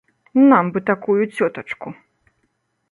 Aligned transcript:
Нам 0.51 0.65
бы 0.77 0.83
такую 0.89 1.21
цётачку! 1.35 1.87